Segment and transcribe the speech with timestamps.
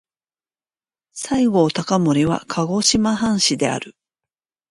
[1.13, 3.95] 西郷隆盛は鹿児島藩士である。